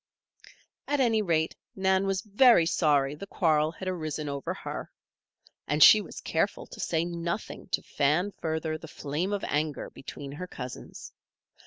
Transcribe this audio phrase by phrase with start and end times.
[0.87, 4.89] At any rate Nan was very sorry the quarrel had arisen over her.
[5.67, 10.31] And she was careful to say nothing to fan further the flame of anger between
[10.31, 11.13] her cousins.